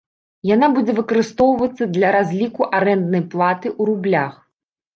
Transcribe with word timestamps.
Яна 0.51 0.69
будзе 0.77 0.95
выкарыстоўвацца 0.99 1.83
для 1.99 2.09
разліку 2.17 2.61
арэнднай 2.81 3.23
платы 3.37 3.67
ў 3.79 3.95
рублях. 3.95 4.33